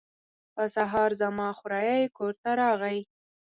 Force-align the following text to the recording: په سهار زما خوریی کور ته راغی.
په 0.53 0.63
سهار 0.75 1.11
زما 1.21 1.47
خوریی 1.57 2.03
کور 2.17 2.33
ته 2.41 2.49
راغی. 2.61 2.99